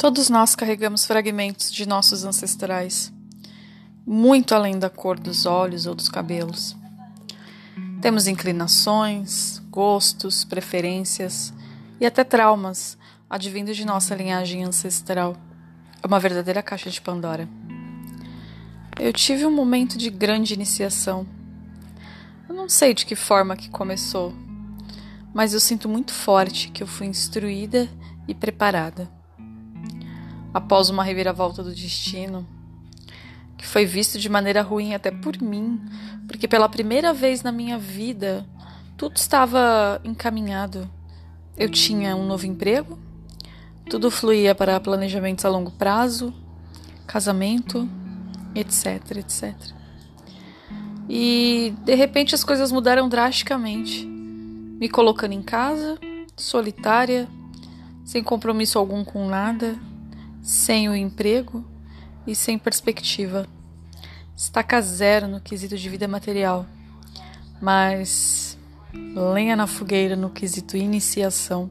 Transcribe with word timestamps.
Todos 0.00 0.30
nós 0.30 0.54
carregamos 0.54 1.04
fragmentos 1.04 1.70
de 1.70 1.86
nossos 1.86 2.24
ancestrais, 2.24 3.12
muito 4.06 4.54
além 4.54 4.78
da 4.78 4.88
cor 4.88 5.20
dos 5.20 5.44
olhos 5.44 5.84
ou 5.84 5.94
dos 5.94 6.08
cabelos. 6.08 6.74
Temos 8.00 8.26
inclinações, 8.26 9.58
gostos, 9.68 10.42
preferências 10.42 11.52
e 12.00 12.06
até 12.06 12.24
traumas 12.24 12.96
advindos 13.28 13.76
de 13.76 13.84
nossa 13.84 14.14
linhagem 14.14 14.64
ancestral. 14.64 15.36
É 16.02 16.06
uma 16.06 16.18
verdadeira 16.18 16.62
caixa 16.62 16.88
de 16.88 16.98
Pandora. 16.98 17.46
Eu 18.98 19.12
tive 19.12 19.44
um 19.44 19.54
momento 19.54 19.98
de 19.98 20.08
grande 20.08 20.54
iniciação. 20.54 21.26
Eu 22.48 22.54
não 22.54 22.70
sei 22.70 22.94
de 22.94 23.04
que 23.04 23.14
forma 23.14 23.54
que 23.54 23.68
começou, 23.68 24.32
mas 25.34 25.52
eu 25.52 25.60
sinto 25.60 25.90
muito 25.90 26.14
forte 26.14 26.70
que 26.70 26.82
eu 26.82 26.86
fui 26.86 27.06
instruída 27.06 27.86
e 28.26 28.34
preparada 28.34 29.19
após 30.52 30.90
uma 30.90 31.04
reviravolta 31.04 31.62
do 31.62 31.72
destino, 31.72 32.46
que 33.56 33.66
foi 33.66 33.84
visto 33.84 34.18
de 34.18 34.28
maneira 34.28 34.62
ruim 34.62 34.94
até 34.94 35.10
por 35.10 35.40
mim, 35.40 35.80
porque 36.26 36.48
pela 36.48 36.68
primeira 36.68 37.12
vez 37.12 37.42
na 37.42 37.52
minha 37.52 37.78
vida 37.78 38.46
tudo 38.96 39.16
estava 39.16 40.00
encaminhado. 40.04 40.90
Eu 41.56 41.68
tinha 41.68 42.16
um 42.16 42.26
novo 42.26 42.46
emprego, 42.46 42.98
tudo 43.88 44.10
fluía 44.10 44.54
para 44.54 44.80
planejamentos 44.80 45.44
a 45.44 45.48
longo 45.48 45.70
prazo, 45.72 46.32
casamento, 47.06 47.88
etc, 48.54 49.18
etc. 49.18 49.54
E 51.08 51.74
de 51.84 51.94
repente 51.94 52.34
as 52.34 52.44
coisas 52.44 52.72
mudaram 52.72 53.08
drasticamente, 53.08 54.06
me 54.06 54.88
colocando 54.88 55.32
em 55.32 55.42
casa, 55.42 55.98
solitária, 56.36 57.28
sem 58.04 58.22
compromisso 58.22 58.78
algum 58.78 59.04
com 59.04 59.28
nada 59.28 59.78
sem 60.42 60.88
o 60.88 60.94
emprego 60.94 61.64
e 62.26 62.34
sem 62.34 62.58
perspectiva. 62.58 63.46
Estaca 64.36 64.80
zero 64.80 65.28
no 65.28 65.40
quesito 65.40 65.76
de 65.76 65.88
vida 65.88 66.08
material, 66.08 66.66
mas 67.60 68.58
lenha 68.92 69.54
na 69.54 69.66
fogueira 69.66 70.16
no 70.16 70.30
quesito 70.30 70.76
iniciação. 70.76 71.70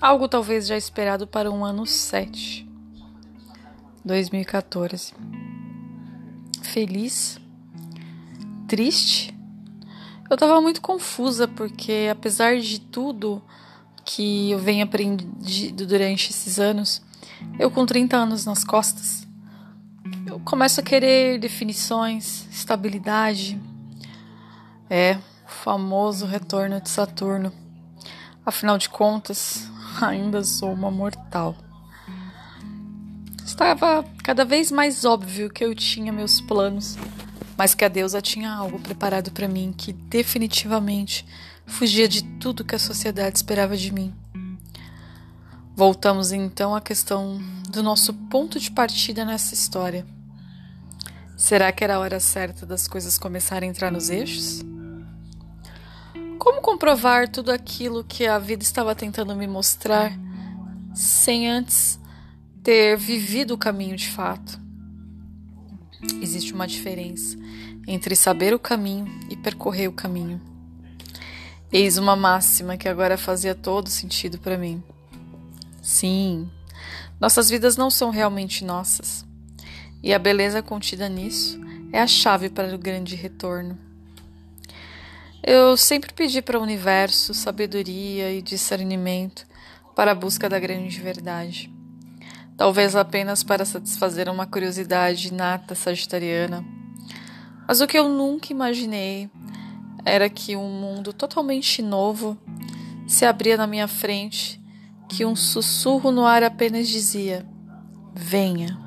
Algo 0.00 0.26
talvez 0.26 0.66
já 0.66 0.76
esperado 0.76 1.26
para 1.26 1.50
um 1.50 1.64
ano 1.64 1.86
7, 1.86 2.68
2014. 4.04 5.14
Feliz? 6.62 7.38
Triste? 8.66 9.32
Eu 10.28 10.34
estava 10.34 10.60
muito 10.60 10.80
confusa 10.80 11.46
porque, 11.46 12.08
apesar 12.10 12.58
de 12.58 12.80
tudo 12.80 13.42
que 14.04 14.50
eu 14.50 14.58
venho 14.58 14.82
aprendido 14.82 15.86
durante 15.86 16.30
esses 16.30 16.58
anos, 16.58 17.02
eu, 17.58 17.70
com 17.70 17.86
30 17.86 18.16
anos 18.16 18.44
nas 18.44 18.64
costas, 18.64 19.26
eu 20.26 20.40
começo 20.40 20.80
a 20.80 20.82
querer 20.82 21.38
definições, 21.38 22.46
estabilidade. 22.50 23.60
É, 24.88 25.18
o 25.46 25.50
famoso 25.50 26.26
retorno 26.26 26.80
de 26.80 26.88
Saturno. 26.88 27.52
Afinal 28.44 28.78
de 28.78 28.88
contas, 28.88 29.68
ainda 30.00 30.42
sou 30.42 30.72
uma 30.72 30.90
mortal. 30.90 31.54
Estava 33.44 34.04
cada 34.24 34.44
vez 34.44 34.72
mais 34.72 35.04
óbvio 35.04 35.50
que 35.50 35.64
eu 35.64 35.74
tinha 35.74 36.12
meus 36.12 36.40
planos, 36.40 36.96
mas 37.56 37.74
que 37.74 37.84
a 37.84 37.88
deusa 37.88 38.20
tinha 38.20 38.50
algo 38.50 38.78
preparado 38.78 39.30
para 39.30 39.46
mim 39.46 39.74
que 39.76 39.92
definitivamente 39.92 41.26
fugia 41.66 42.08
de 42.08 42.22
tudo 42.22 42.64
que 42.64 42.74
a 42.74 42.78
sociedade 42.78 43.36
esperava 43.36 43.76
de 43.76 43.92
mim. 43.92 44.14
Voltamos 45.74 46.32
então 46.32 46.74
à 46.74 46.82
questão 46.82 47.40
do 47.70 47.82
nosso 47.82 48.12
ponto 48.12 48.60
de 48.60 48.70
partida 48.70 49.24
nessa 49.24 49.54
história. 49.54 50.06
Será 51.34 51.72
que 51.72 51.82
era 51.82 51.96
a 51.96 51.98
hora 51.98 52.20
certa 52.20 52.66
das 52.66 52.86
coisas 52.86 53.18
começarem 53.18 53.68
a 53.68 53.70
entrar 53.70 53.90
nos 53.90 54.10
eixos? 54.10 54.62
Como 56.38 56.60
comprovar 56.60 57.26
tudo 57.26 57.50
aquilo 57.50 58.04
que 58.04 58.26
a 58.26 58.38
vida 58.38 58.62
estava 58.62 58.94
tentando 58.94 59.34
me 59.34 59.46
mostrar 59.46 60.12
sem 60.94 61.48
antes 61.48 61.98
ter 62.62 62.98
vivido 62.98 63.54
o 63.54 63.58
caminho 63.58 63.96
de 63.96 64.10
fato? 64.10 64.60
Existe 66.20 66.52
uma 66.52 66.66
diferença 66.66 67.38
entre 67.88 68.14
saber 68.14 68.52
o 68.52 68.58
caminho 68.58 69.06
e 69.30 69.36
percorrer 69.36 69.88
o 69.88 69.92
caminho. 69.92 70.38
Eis 71.72 71.96
uma 71.96 72.14
máxima 72.14 72.76
que 72.76 72.90
agora 72.90 73.16
fazia 73.16 73.54
todo 73.54 73.88
sentido 73.88 74.38
para 74.38 74.58
mim. 74.58 74.82
Sim, 75.82 76.48
nossas 77.20 77.50
vidas 77.50 77.76
não 77.76 77.90
são 77.90 78.10
realmente 78.10 78.64
nossas. 78.64 79.26
E 80.00 80.14
a 80.14 80.18
beleza 80.18 80.62
contida 80.62 81.08
nisso 81.08 81.60
é 81.92 82.00
a 82.00 82.06
chave 82.06 82.48
para 82.48 82.72
o 82.72 82.78
grande 82.78 83.16
retorno. 83.16 83.76
Eu 85.42 85.76
sempre 85.76 86.12
pedi 86.12 86.40
para 86.40 86.56
o 86.58 86.62
universo 86.62 87.34
sabedoria 87.34 88.32
e 88.32 88.40
discernimento 88.40 89.44
para 89.96 90.12
a 90.12 90.14
busca 90.14 90.48
da 90.48 90.60
grande 90.60 91.00
verdade. 91.00 91.68
Talvez 92.56 92.94
apenas 92.94 93.42
para 93.42 93.64
satisfazer 93.64 94.28
uma 94.28 94.46
curiosidade 94.46 95.28
inata 95.28 95.74
sagitariana. 95.74 96.64
Mas 97.66 97.80
o 97.80 97.88
que 97.88 97.98
eu 97.98 98.08
nunca 98.08 98.52
imaginei 98.52 99.28
era 100.04 100.30
que 100.30 100.54
um 100.54 100.68
mundo 100.68 101.12
totalmente 101.12 101.82
novo 101.82 102.38
se 103.04 103.24
abria 103.24 103.56
na 103.56 103.66
minha 103.66 103.88
frente 103.88 104.61
que 105.12 105.26
um 105.26 105.36
sussurro 105.36 106.10
no 106.10 106.24
ar 106.24 106.42
apenas 106.42 106.88
dizia: 106.88 107.46
Venha. 108.14 108.78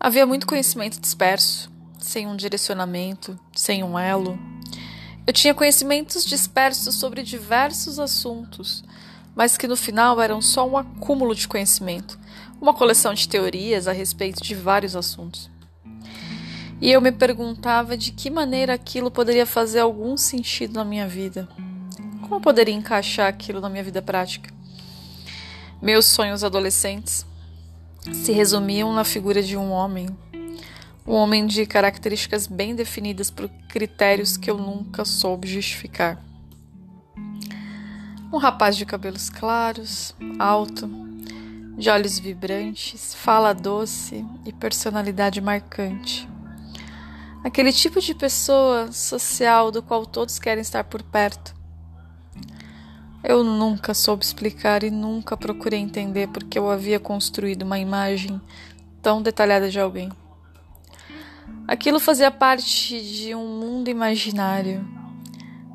Havia 0.00 0.24
muito 0.24 0.46
conhecimento 0.46 0.98
disperso, 0.98 1.70
sem 1.98 2.26
um 2.26 2.34
direcionamento, 2.34 3.38
sem 3.54 3.84
um 3.84 3.98
elo. 3.98 4.38
Eu 5.26 5.32
tinha 5.32 5.54
conhecimentos 5.54 6.24
dispersos 6.24 6.94
sobre 6.94 7.22
diversos 7.22 7.98
assuntos, 7.98 8.82
mas 9.36 9.58
que 9.58 9.68
no 9.68 9.76
final 9.76 10.20
eram 10.20 10.40
só 10.40 10.66
um 10.66 10.78
acúmulo 10.78 11.34
de 11.34 11.46
conhecimento, 11.46 12.18
uma 12.58 12.72
coleção 12.72 13.12
de 13.12 13.28
teorias 13.28 13.86
a 13.86 13.92
respeito 13.92 14.42
de 14.42 14.54
vários 14.54 14.96
assuntos. 14.96 15.50
E 16.80 16.90
eu 16.90 17.00
me 17.00 17.12
perguntava 17.12 17.94
de 17.94 18.10
que 18.10 18.30
maneira 18.30 18.72
aquilo 18.72 19.10
poderia 19.10 19.44
fazer 19.44 19.80
algum 19.80 20.16
sentido 20.16 20.74
na 20.74 20.84
minha 20.84 21.06
vida. 21.06 21.46
Como 22.34 22.40
eu 22.40 22.42
poderia 22.52 22.74
encaixar 22.74 23.28
aquilo 23.28 23.60
na 23.60 23.68
minha 23.68 23.84
vida 23.84 24.02
prática? 24.02 24.52
Meus 25.80 26.04
sonhos 26.04 26.42
adolescentes 26.42 27.24
se 28.12 28.32
resumiam 28.32 28.92
na 28.92 29.04
figura 29.04 29.40
de 29.40 29.56
um 29.56 29.70
homem. 29.70 30.08
Um 31.06 31.12
homem 31.12 31.46
de 31.46 31.64
características 31.64 32.48
bem 32.48 32.74
definidas 32.74 33.30
por 33.30 33.48
critérios 33.68 34.36
que 34.36 34.50
eu 34.50 34.58
nunca 34.58 35.04
soube 35.04 35.46
justificar. 35.46 36.20
Um 38.32 38.38
rapaz 38.38 38.76
de 38.76 38.84
cabelos 38.84 39.30
claros, 39.30 40.12
alto, 40.36 40.90
de 41.78 41.88
olhos 41.88 42.18
vibrantes, 42.18 43.14
fala 43.14 43.52
doce 43.52 44.26
e 44.44 44.52
personalidade 44.52 45.40
marcante. 45.40 46.28
Aquele 47.44 47.72
tipo 47.72 48.00
de 48.00 48.12
pessoa 48.12 48.90
social 48.90 49.70
do 49.70 49.80
qual 49.80 50.04
todos 50.04 50.40
querem 50.40 50.62
estar 50.62 50.82
por 50.82 51.00
perto 51.00 51.62
eu 53.24 53.42
nunca 53.42 53.94
soube 53.94 54.22
explicar 54.22 54.82
e 54.82 54.90
nunca 54.90 55.34
procurei 55.34 55.80
entender 55.80 56.28
porque 56.28 56.58
eu 56.58 56.70
havia 56.70 57.00
construído 57.00 57.62
uma 57.62 57.78
imagem 57.78 58.38
tão 59.00 59.22
detalhada 59.22 59.70
de 59.70 59.80
alguém. 59.80 60.12
Aquilo 61.66 61.98
fazia 61.98 62.30
parte 62.30 63.00
de 63.00 63.34
um 63.34 63.58
mundo 63.58 63.88
imaginário, 63.88 64.86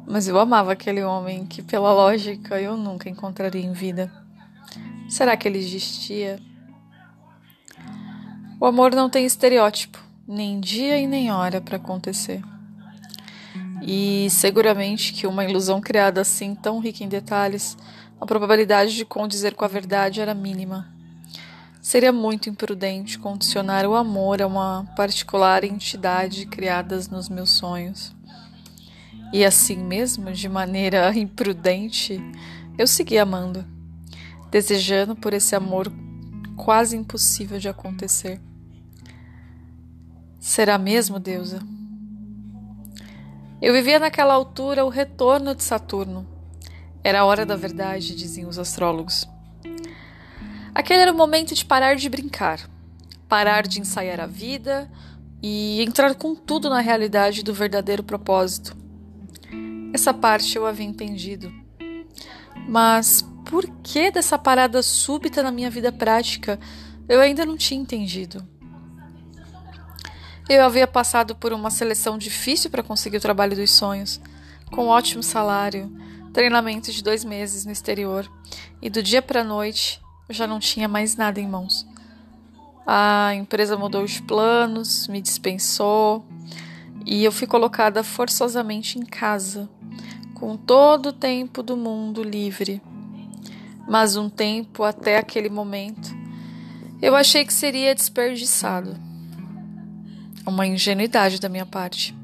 mas 0.07 0.27
eu 0.27 0.37
amava 0.39 0.73
aquele 0.73 1.03
homem 1.03 1.47
que, 1.47 1.63
pela 1.63 1.91
lógica, 1.91 2.61
eu 2.61 2.77
nunca 2.77 3.09
encontraria 3.09 3.65
em 3.65 3.73
vida. 3.73 4.11
Será 5.09 5.35
que 5.35 5.47
ele 5.47 5.57
existia? 5.57 6.39
O 8.61 8.65
amor 8.67 8.93
não 8.93 9.09
tem 9.09 9.25
estereótipo, 9.25 9.97
nem 10.27 10.59
dia 10.59 10.99
e 10.99 11.07
nem 11.07 11.31
hora 11.31 11.59
para 11.59 11.77
acontecer. 11.77 12.43
E 13.81 14.27
seguramente 14.29 15.13
que 15.13 15.25
uma 15.25 15.45
ilusão 15.45 15.79
criada 15.79 16.21
assim, 16.21 16.53
tão 16.53 16.79
rica 16.79 17.03
em 17.03 17.07
detalhes, 17.07 17.77
a 18.19 18.25
probabilidade 18.25 18.95
de 18.95 19.05
condizer 19.05 19.55
com 19.55 19.63
a 19.63 19.67
verdade 19.67 20.19
era 20.19 20.33
mínima. 20.33 20.87
Seria 21.81 22.11
muito 22.11 22.49
imprudente 22.49 23.17
condicionar 23.17 23.85
o 23.85 23.95
amor 23.95 24.41
a 24.41 24.47
uma 24.47 24.85
particular 24.95 25.63
entidade 25.63 26.45
criada 26.45 26.99
nos 27.09 27.29
meus 27.29 27.51
sonhos. 27.51 28.13
E 29.31 29.45
assim 29.45 29.77
mesmo, 29.77 30.31
de 30.31 30.49
maneira 30.49 31.11
imprudente, 31.17 32.19
eu 32.77 32.85
segui 32.85 33.17
amando, 33.17 33.65
desejando 34.51 35.15
por 35.15 35.33
esse 35.33 35.55
amor 35.55 35.91
quase 36.57 36.97
impossível 36.97 37.57
de 37.57 37.69
acontecer. 37.69 38.41
Será 40.39 40.77
mesmo, 40.77 41.19
deusa? 41.19 41.59
Eu 43.61 43.73
vivia 43.73 43.99
naquela 43.99 44.33
altura 44.33 44.85
o 44.85 44.89
retorno 44.89 45.53
de 45.53 45.63
Saturno. 45.63 46.25
Era 47.03 47.21
a 47.21 47.25
hora 47.25 47.45
da 47.45 47.57
verdade, 47.57 48.15
diziam 48.15 48.49
os 48.49 48.57
astrólogos. 48.57 49.27
Aquele 50.73 51.01
era 51.01 51.11
o 51.11 51.15
momento 51.15 51.53
de 51.53 51.65
parar 51.65 51.95
de 51.95 52.07
brincar, 52.07 52.69
parar 53.27 53.67
de 53.67 53.81
ensaiar 53.81 54.21
a 54.21 54.25
vida 54.25 54.89
e 55.43 55.81
entrar 55.81 56.15
com 56.15 56.33
tudo 56.33 56.69
na 56.69 56.79
realidade 56.79 57.43
do 57.43 57.53
verdadeiro 57.53 58.01
propósito. 58.01 58.77
Essa 59.93 60.13
parte 60.13 60.55
eu 60.55 60.65
havia 60.65 60.85
entendido. 60.85 61.51
Mas 62.65 63.25
por 63.45 63.67
que 63.83 64.09
dessa 64.09 64.37
parada 64.37 64.81
súbita 64.81 65.43
na 65.43 65.51
minha 65.51 65.69
vida 65.69 65.91
prática 65.91 66.57
eu 67.09 67.19
ainda 67.19 67.45
não 67.45 67.57
tinha 67.57 67.81
entendido? 67.81 68.47
Eu 70.49 70.65
havia 70.65 70.87
passado 70.87 71.35
por 71.35 71.53
uma 71.53 71.69
seleção 71.69 72.17
difícil 72.17 72.71
para 72.71 72.81
conseguir 72.81 73.17
o 73.17 73.21
trabalho 73.21 73.55
dos 73.55 73.69
sonhos, 73.69 74.19
com 74.71 74.87
ótimo 74.87 75.21
salário, 75.21 75.95
treinamento 76.33 76.91
de 76.91 77.03
dois 77.03 77.23
meses 77.23 77.67
no 77.67 77.71
exterior, 77.71 78.27
e 78.81 78.89
do 78.89 79.03
dia 79.03 79.21
para 79.21 79.41
a 79.41 79.43
noite 79.43 80.01
eu 80.27 80.33
já 80.33 80.47
não 80.47 80.57
tinha 80.57 80.87
mais 80.87 81.15
nada 81.15 81.39
em 81.39 81.47
mãos. 81.47 81.85
A 82.87 83.35
empresa 83.35 83.77
mudou 83.77 84.03
os 84.03 84.19
planos, 84.19 85.07
me 85.07 85.21
dispensou 85.21 86.25
e 87.05 87.23
eu 87.23 87.31
fui 87.31 87.45
colocada 87.45 88.03
forçosamente 88.03 88.97
em 88.97 89.05
casa, 89.05 89.69
com 90.33 90.57
todo 90.57 91.09
o 91.09 91.13
tempo 91.13 91.61
do 91.61 91.77
mundo 91.77 92.23
livre. 92.23 92.81
Mas 93.87 94.17
um 94.17 94.27
tempo 94.27 94.81
até 94.81 95.17
aquele 95.19 95.49
momento 95.49 96.09
eu 96.99 97.15
achei 97.15 97.45
que 97.45 97.53
seria 97.53 97.93
desperdiçado. 97.93 99.08
Uma 100.49 100.67
ingenuidade 100.67 101.39
da 101.39 101.47
minha 101.47 101.65
parte. 101.65 102.15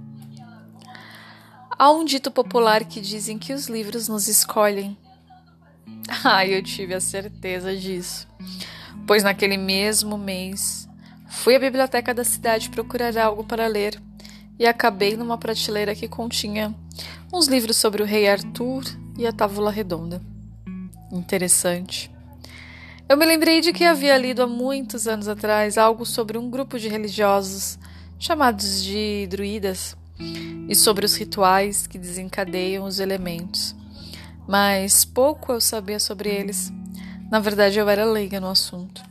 Há 1.77 1.91
um 1.91 2.03
dito 2.03 2.31
popular 2.31 2.83
que 2.83 2.99
dizem 2.99 3.37
que 3.37 3.53
os 3.53 3.67
livros 3.67 4.07
nos 4.07 4.27
escolhem. 4.27 4.97
Ah, 6.23 6.45
eu 6.45 6.61
tive 6.63 6.93
a 6.93 7.01
certeza 7.01 7.75
disso 7.75 8.27
pois 9.05 9.23
naquele 9.23 9.57
mesmo 9.57 10.17
mês 10.17 10.87
fui 11.27 11.55
à 11.55 11.59
biblioteca 11.59 12.13
da 12.13 12.23
cidade 12.23 12.69
procurar 12.69 13.17
algo 13.17 13.43
para 13.43 13.67
ler 13.67 14.01
e 14.57 14.65
acabei 14.65 15.15
numa 15.15 15.37
prateleira 15.37 15.95
que 15.95 16.07
continha 16.07 16.73
uns 17.31 17.47
livros 17.47 17.77
sobre 17.77 18.01
o 18.01 18.05
rei 18.05 18.27
Arthur 18.27 18.83
e 19.17 19.27
a 19.27 19.33
Távola 19.33 19.69
Redonda. 19.69 20.21
Interessante. 21.11 22.09
Eu 23.07 23.17
me 23.17 23.25
lembrei 23.25 23.61
de 23.61 23.71
que 23.73 23.83
havia 23.83 24.17
lido 24.17 24.41
há 24.41 24.47
muitos 24.47 25.07
anos 25.07 25.27
atrás 25.27 25.77
algo 25.77 26.05
sobre 26.05 26.37
um 26.37 26.49
grupo 26.49 26.79
de 26.79 26.87
religiosos 26.87 27.77
chamados 28.19 28.83
de 28.83 29.27
druidas 29.29 29.95
e 30.67 30.75
sobre 30.75 31.05
os 31.05 31.15
rituais 31.15 31.87
que 31.87 31.97
desencadeiam 31.97 32.85
os 32.85 32.99
elementos. 32.99 33.75
Mas 34.47 35.05
pouco 35.05 35.51
eu 35.51 35.61
sabia 35.61 35.99
sobre 35.99 36.29
eles. 36.29 36.71
Na 37.29 37.39
verdade, 37.39 37.79
eu 37.79 37.89
era 37.89 38.05
leiga 38.05 38.39
no 38.39 38.49
assunto. 38.49 39.01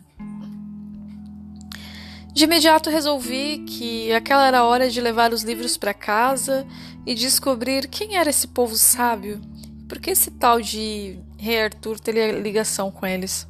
De 2.33 2.45
imediato 2.45 2.91
resolvi 2.91 3.59
que 3.59 4.13
aquela 4.13 4.47
era 4.47 4.59
a 4.59 4.65
hora 4.65 4.91
de 4.91 5.01
levar 5.01 5.33
os 5.33 5.43
livros 5.43 5.77
para 5.77 5.95
casa 5.95 6.67
e 7.07 7.15
descobrir 7.15 7.87
quem 7.89 8.17
era 8.17 8.31
esse 8.31 8.49
povo 8.49 8.77
sábio 8.77 9.41
por 9.89 10.01
que 10.01 10.11
esse 10.11 10.31
tal 10.31 10.61
de 10.61 11.19
Rei 11.39 11.63
Arthur 11.63 12.01
teria 12.01 12.33
ligação 12.33 12.91
com 12.91 13.07
eles. 13.07 13.47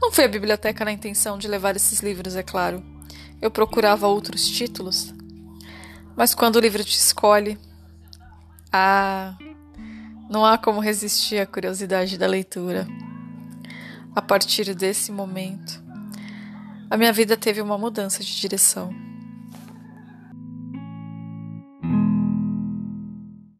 Não 0.00 0.10
fui 0.10 0.24
à 0.24 0.28
biblioteca 0.28 0.84
na 0.84 0.92
intenção 0.92 1.38
de 1.38 1.46
levar 1.46 1.76
esses 1.76 2.00
livros, 2.00 2.34
é 2.34 2.42
claro. 2.42 2.82
Eu 3.42 3.50
procurava 3.50 4.06
outros 4.06 4.48
títulos. 4.48 5.12
Mas 6.16 6.34
quando 6.34 6.56
o 6.56 6.60
livro 6.60 6.82
te 6.82 6.96
escolhe, 6.96 7.58
ah, 8.72 9.36
não 10.30 10.46
há 10.46 10.56
como 10.56 10.80
resistir 10.80 11.38
à 11.38 11.46
curiosidade 11.46 12.16
da 12.16 12.26
leitura. 12.26 12.86
A 14.14 14.22
partir 14.22 14.74
desse 14.74 15.10
momento, 15.10 15.82
a 16.88 16.96
minha 16.96 17.12
vida 17.12 17.36
teve 17.36 17.60
uma 17.60 17.76
mudança 17.76 18.22
de 18.22 18.40
direção. 18.40 19.11